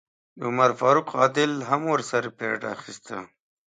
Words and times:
د 0.37 0.39
عمر 0.49 0.71
فاروق 0.79 1.07
عادل 1.19 1.51
هم 1.69 1.81
ورسره 1.93 2.27
پیرډ 2.37 2.61
اخیسته. 2.75 3.17